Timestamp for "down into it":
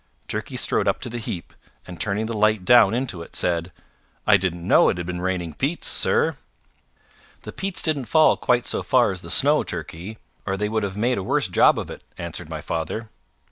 2.65-3.35